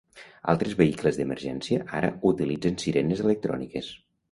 Altres 0.53 0.71
vehicles 0.79 1.19
d'emergència 1.19 1.85
ara 1.99 2.11
utilitzen 2.31 2.83
sirenes 2.87 3.25
electròniques. 3.29 3.95